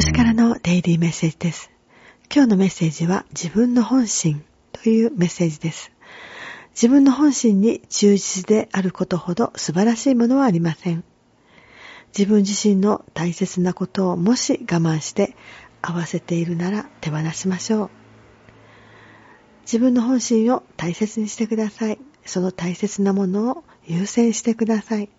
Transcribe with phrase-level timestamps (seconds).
[0.00, 1.70] 星からのデイリーメッセージです。
[2.34, 4.42] 今日のメッセージは自分の本心
[4.72, 5.92] というメッセージです。
[6.70, 11.04] 自分の本心に忠実であることほど素晴らしいものはありません。
[12.16, 15.36] 自分自身の大切なことをもし我慢して
[15.82, 17.90] 合わせているなら手放しましょう。
[19.64, 21.98] 自分の本心を大切にしてください。
[22.24, 25.10] その大切なものを優先してください。